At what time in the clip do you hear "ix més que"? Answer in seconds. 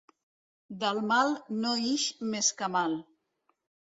1.89-2.71